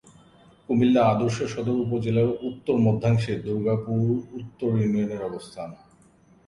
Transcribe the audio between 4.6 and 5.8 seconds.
ইউনিয়নের অবস্থান।